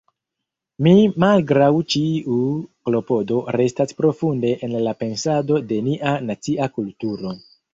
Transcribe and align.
Mi 0.85 0.93
malgraŭ 1.23 1.67
ĉiu 1.95 2.37
klopodo 2.89 3.39
restas 3.57 3.95
profunde 4.01 4.55
en 4.69 4.75
la 4.89 4.95
pensado 5.05 5.61
de 5.73 5.83
nia 5.91 6.19
nacia 6.33 6.73
kulturo. 6.81 7.37